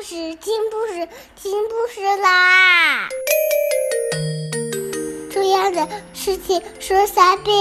[0.00, 3.06] 故事，听故事，听故事啦！
[5.30, 7.54] 重要的事情说三遍，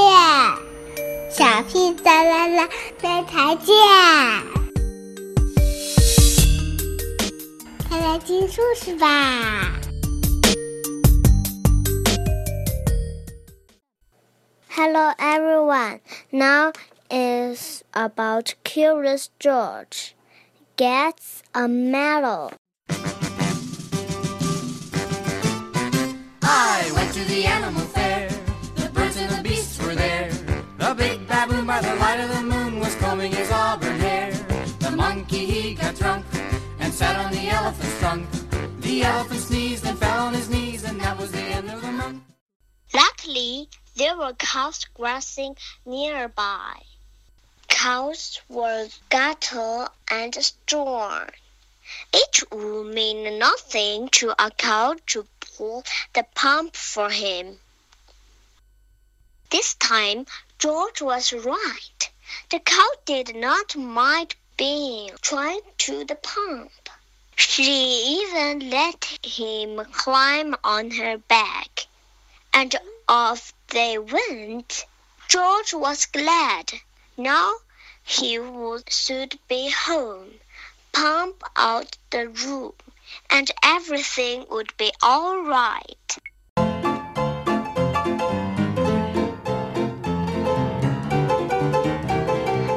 [1.30, 2.70] 小屁哒啦啦，
[3.02, 3.76] 明天见！
[7.90, 9.74] 快来听故事吧
[14.70, 16.72] ！Hello everyone, now
[17.10, 20.14] is about Curious George.
[20.80, 22.54] Gets a medal.
[26.42, 28.30] I went to the animal fair.
[28.76, 30.32] The birds and the beasts were there.
[30.78, 34.32] The big baboon by the light of the moon was combing his auburn hair.
[34.80, 36.26] The monkey he got drunk
[36.80, 38.30] and sat on the elephant's trunk.
[38.80, 41.92] The elephant sneezed and fell on his knees, and that was the end of the
[41.92, 42.24] month.
[42.94, 46.80] Luckily, there were cows grazing nearby
[47.82, 51.26] cows were cattle and straw.
[52.12, 57.58] It would mean nothing to a cow to pull the pump for him.
[59.50, 60.28] This time,
[60.58, 62.10] George was right.
[62.50, 66.90] The cow did not mind being tied to the pump.
[67.38, 71.88] She even let him climb on her back.
[72.54, 72.76] And
[73.08, 74.86] off they went.
[75.30, 76.74] George was glad.
[77.16, 77.54] Now
[78.10, 80.40] he would soon be home,
[80.92, 82.74] pump out the room,
[83.30, 86.18] and everything would be all right.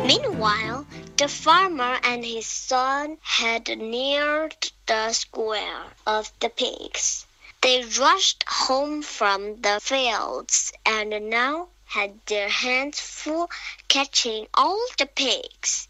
[0.06, 7.24] Meanwhile, the farmer and his son had neared the square of the pigs.
[7.62, 13.50] They rushed home from the fields, and now had their hands full
[13.88, 15.88] catching all the pigs.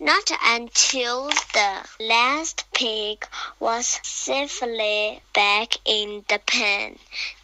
[0.00, 3.26] Not until the last pig
[3.58, 6.98] was safely back in the pen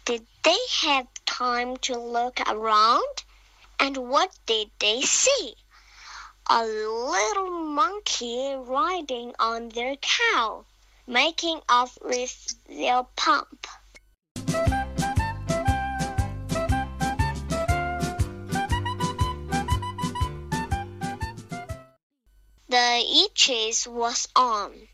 [0.05, 3.23] did they have time to look around.
[3.79, 5.55] And what did they see?
[6.47, 10.63] A little monkey riding on their cow,
[11.07, 13.67] making off with their pump.
[22.75, 24.89] The itches was on.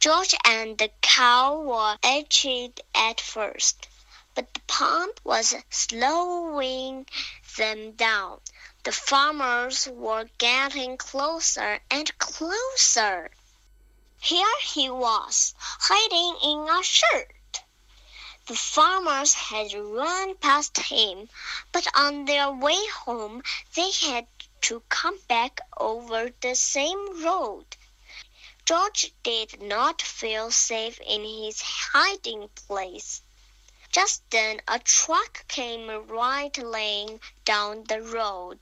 [0.00, 3.88] George and the cow were itched at first,
[4.34, 7.06] but the pump was slowing
[7.58, 8.40] them down.
[8.84, 13.30] The farmers were getting closer and closer.
[14.18, 17.60] Here he was, hiding in a shirt.
[18.46, 21.28] The farmers had run past him,
[21.70, 23.42] but on their way home
[23.74, 24.26] they had
[24.66, 27.64] to come back over the same road.
[28.64, 33.22] George did not feel safe in his hiding place.
[33.92, 38.58] Just then a truck came rattling down the road.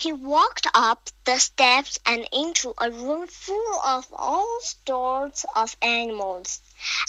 [0.00, 6.62] He walked up the steps and into a room full of all sorts of animals.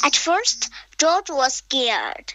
[0.03, 2.34] At first, George was scared,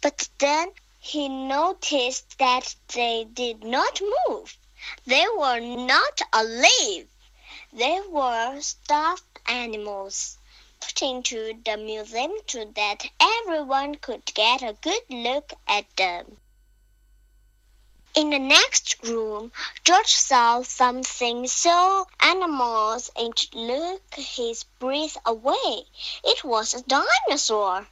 [0.00, 4.56] but then he noticed that they did not move.
[5.04, 7.06] They were not alive.
[7.70, 10.38] They were stuffed animals
[10.80, 16.38] put into the museum so that everyone could get a good look at them.
[18.12, 19.52] In the next room,
[19.90, 25.82] George saw something so animals it took his breath away.
[26.22, 27.88] It was a dinosaur.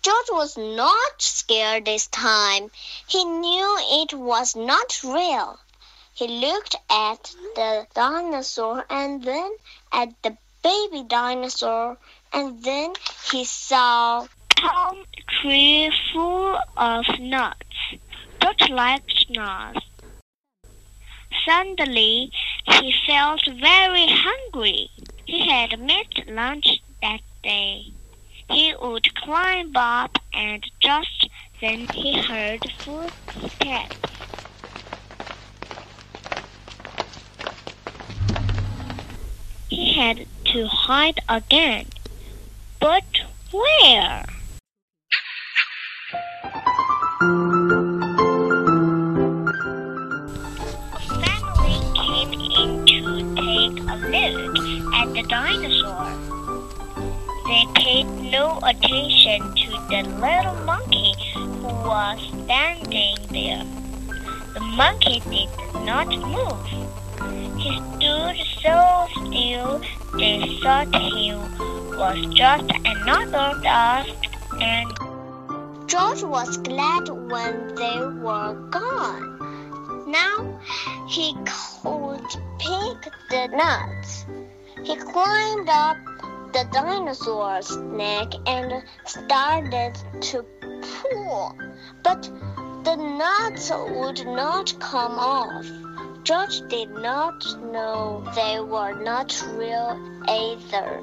[0.00, 2.70] George was not scared this time.
[3.06, 5.60] He knew it was not real.
[6.14, 7.24] He looked at
[7.54, 9.54] the dinosaur and then
[9.92, 11.98] at the baby dinosaur
[12.32, 12.94] and then
[13.30, 14.26] he saw
[14.56, 17.98] palm tree full of nuts
[18.58, 19.81] just liked nuts.
[21.44, 22.30] Suddenly,
[22.66, 24.90] he felt very hungry.
[25.24, 27.86] He had missed lunch that day.
[28.50, 31.28] He would climb up, and just
[31.60, 33.96] then he heard footsteps.
[39.68, 41.86] He had to hide again.
[42.78, 43.04] But
[43.50, 44.24] where?
[58.64, 63.64] Attention to the little monkey who was standing there.
[64.54, 65.48] The monkey did
[65.84, 66.66] not move.
[67.58, 69.80] He stood so still
[70.18, 74.14] they thought he was just another dust
[74.60, 74.88] and
[75.88, 80.06] George was glad when they were gone.
[80.06, 80.60] Now
[81.08, 82.26] he could
[82.58, 84.24] pick the nuts.
[84.84, 85.96] He climbed up
[86.52, 90.44] the dinosaur's neck and started to
[90.82, 91.56] pull,
[92.04, 92.22] but
[92.84, 95.66] the nuts would not come off.
[96.24, 101.02] George did not know they were not real either.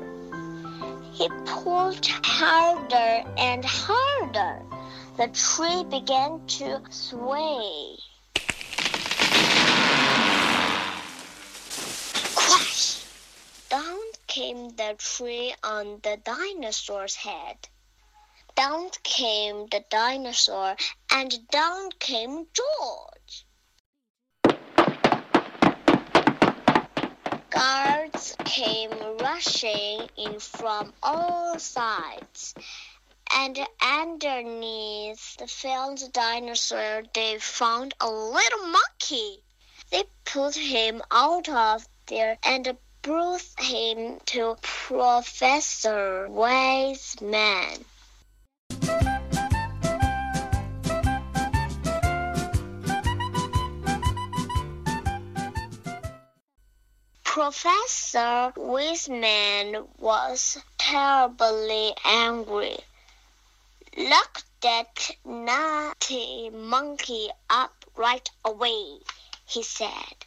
[1.14, 4.62] He pulled harder and harder.
[5.18, 7.98] The tree began to sway.
[12.36, 13.04] Crash!
[13.70, 14.00] Down
[14.30, 17.58] came the tree on the dinosaur's head.
[18.54, 20.78] Down came the dinosaur,
[21.10, 23.46] and down came George.
[27.50, 32.54] Guards came rushing in from all sides,
[33.34, 39.44] and underneath the felled dinosaur they found a little monkey.
[39.90, 47.86] They put him out of there and brought him to Professor Wiseman.
[57.24, 62.78] Professor Wiseman was terribly angry.
[63.98, 69.00] Lock that naughty monkey up right away,
[69.46, 70.26] he said,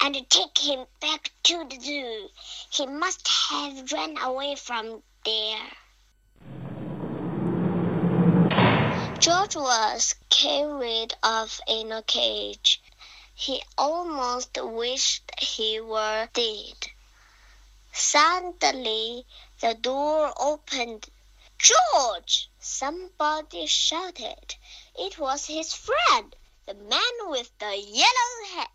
[0.00, 2.30] and take him back to the zoo.
[2.70, 5.70] He must have run away from there.
[9.18, 12.82] George was carried off in a cage.
[13.34, 16.76] He almost wished he were dead.
[17.92, 19.26] Suddenly,
[19.60, 21.08] the door opened.
[21.58, 22.50] George!
[22.60, 24.56] Somebody shouted.
[24.96, 26.36] It was his friend,
[26.66, 28.70] the man with the yellow hat.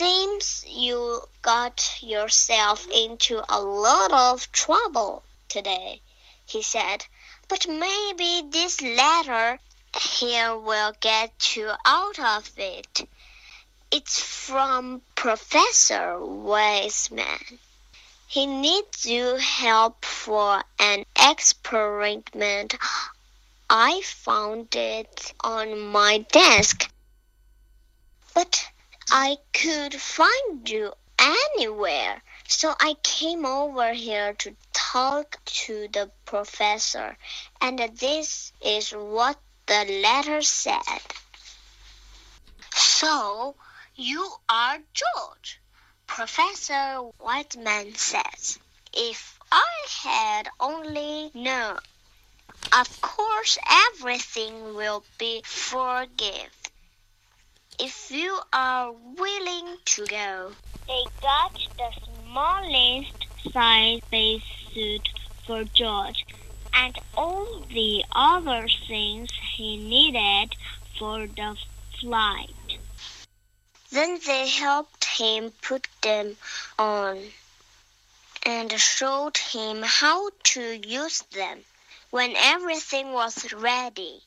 [0.00, 6.00] Seems you got yourself into a lot of trouble today,
[6.46, 7.04] he said.
[7.48, 9.58] But maybe this letter
[9.94, 13.06] here will get you out of it.
[13.90, 17.58] It's from Professor Wiseman.
[18.26, 22.74] He needs your help for an experiment.
[23.68, 26.90] I found it on my desk.
[28.32, 28.66] But
[29.12, 32.22] I could find you anywhere.
[32.46, 37.16] So I came over here to talk to the professor,
[37.60, 39.36] and this is what
[39.66, 41.02] the letter said.
[42.72, 43.56] So,
[43.96, 45.60] you are George,
[46.06, 48.60] Professor Wiseman says.
[48.92, 51.78] If I had only known.
[52.72, 56.50] Of course, everything will be forgiven
[57.82, 60.52] if you are willing to go.
[60.86, 65.08] They got the smallest size spacesuit
[65.46, 66.26] for George
[66.74, 70.54] and all the other things he needed
[70.98, 71.56] for the
[72.00, 72.78] flight.
[73.90, 76.36] Then they helped him put them
[76.78, 77.18] on
[78.44, 81.60] and showed him how to use them.
[82.10, 84.20] When everything was ready,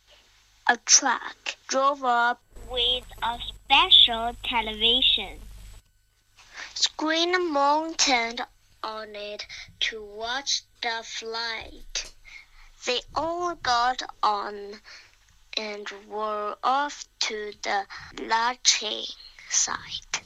[0.67, 5.39] a truck drove up with a special television
[6.74, 8.41] screen mounted
[8.84, 9.46] on it
[9.79, 12.13] to watch the flight.
[12.86, 14.82] They all got on
[15.55, 17.86] and were off to the
[18.22, 19.05] launching
[19.50, 20.22] site.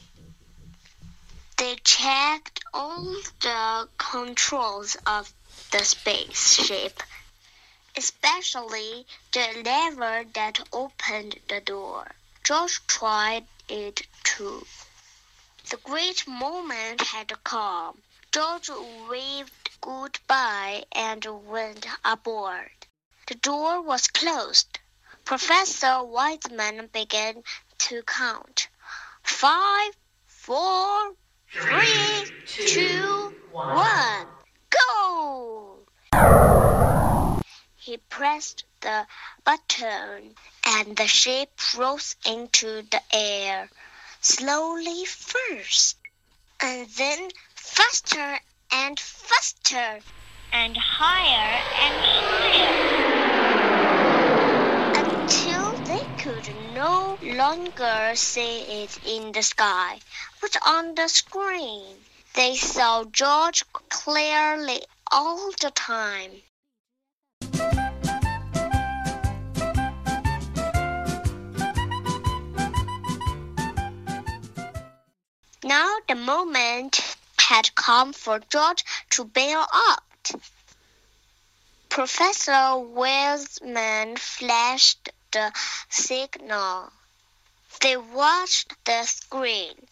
[1.58, 3.04] They checked all
[3.42, 5.34] the controls of
[5.72, 7.04] the spaceship,
[7.96, 12.08] especially the lever that opened the door.
[12.48, 14.66] George tried it too.
[15.70, 18.02] The great moment had come.
[18.32, 18.70] George
[19.10, 22.72] waved goodbye and went aboard.
[23.26, 24.80] The door was closed.
[25.26, 27.44] Professor Wiseman began
[27.80, 28.70] to count.
[29.24, 31.16] Five, four,
[31.52, 34.28] three, two, one,
[34.70, 35.80] go!
[37.88, 39.08] He pressed the
[39.46, 43.70] button and the ship rose into the air,
[44.20, 45.96] slowly first,
[46.60, 48.42] and then faster
[48.72, 50.02] and faster,
[50.52, 52.84] and higher and higher,
[54.94, 60.02] until they could no longer see it in the sky,
[60.42, 62.04] but on the screen.
[62.34, 66.42] They saw George clearly all the time.
[75.68, 80.32] Now the moment had come for George to bail out.
[81.90, 85.52] Professor Wiseman flashed the
[85.90, 86.94] signal.
[87.82, 89.90] They watched the screen.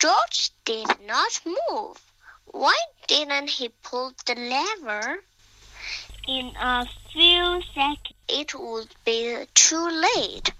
[0.00, 2.00] George did not move.
[2.46, 5.22] Why didn't he pull the lever?
[6.26, 10.50] In a few seconds, it would be too late.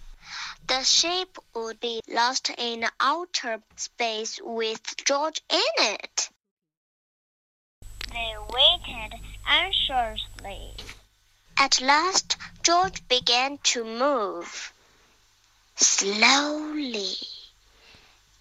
[0.66, 6.30] The ship would be lost in outer space with George in it.
[8.12, 10.74] They waited anxiously.
[11.58, 14.72] At last, George began to move.
[15.76, 17.16] Slowly,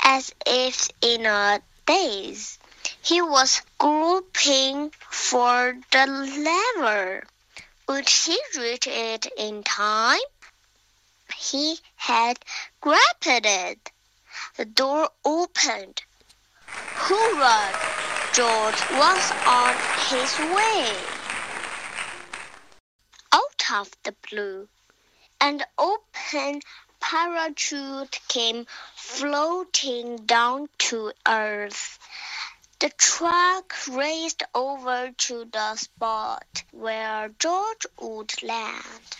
[0.03, 2.59] as if in a daze,
[3.01, 7.25] he was groping for the lever.
[7.87, 10.19] Would he reach it in time?
[11.37, 12.43] He had
[12.81, 13.91] grabbed it.
[14.57, 16.03] The door opened.
[16.65, 17.71] Hurrah!
[18.33, 19.75] George was on
[20.09, 20.95] his way.
[23.31, 24.69] Out of the blue,
[25.39, 26.61] an open
[26.99, 31.99] parachute came floating down to earth.
[32.79, 39.17] The truck raced over to the spot where George would land.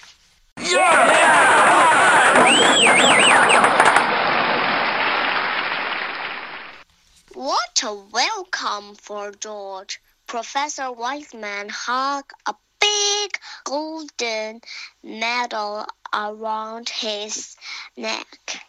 [7.33, 9.99] What a welcome for George.
[10.27, 14.61] Professor Wiseman hugged a big golden
[15.03, 17.57] medal around his
[17.97, 18.61] neck.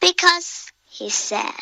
[0.00, 1.52] Because, he said,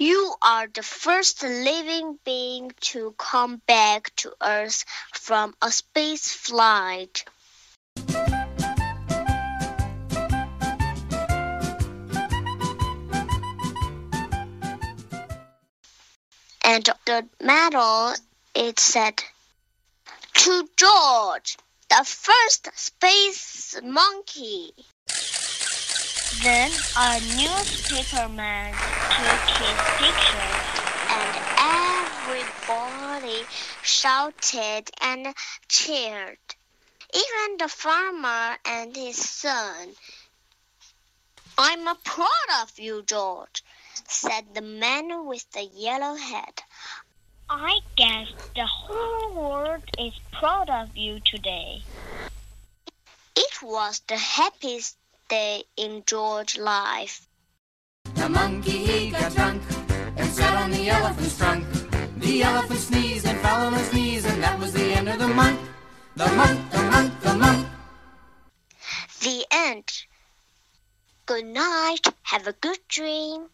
[0.00, 7.26] you are the first living being to come back to Earth from a space flight.
[16.64, 18.14] And the medal,
[18.54, 19.22] it said,
[20.32, 21.58] to George,
[21.90, 24.72] the first space monkey.
[26.38, 28.72] Then a newspaperman
[29.10, 30.52] took his picture,
[31.10, 31.34] and
[32.28, 33.44] everybody
[33.82, 35.34] shouted and
[35.68, 36.38] cheered.
[37.12, 39.94] Even the farmer and his son.
[41.58, 43.62] I'm proud of you, George,
[44.08, 46.62] said the man with the yellow hat.
[47.50, 51.82] I guess the whole world is proud of you today.
[53.36, 54.96] It was the happiest
[55.30, 57.28] day in George's life.
[58.14, 59.62] The monkey he got drunk
[60.16, 61.64] and sat on the elephant's trunk.
[62.18, 65.28] The elephant sneezed and fell on his knees, and that was the end of the
[65.28, 65.60] month.
[66.16, 67.68] The month, the month, the month.
[69.22, 69.88] The end.
[71.26, 72.04] Good night.
[72.22, 73.50] Have a good dream.